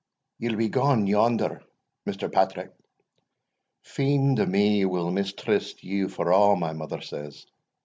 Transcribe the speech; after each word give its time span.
"Ye'll 0.39 0.55
be 0.57 0.67
gaun 0.67 1.05
yonder, 1.05 1.61
Mr. 2.07 2.31
Patrick; 2.33 2.73
feind 3.83 4.39
o' 4.39 4.47
me 4.47 4.83
will 4.83 5.11
mistryst 5.11 5.83
you 5.83 6.09
for 6.09 6.31
a' 6.31 6.55
my 6.55 6.73
mother 6.73 7.01
says. 7.01 7.45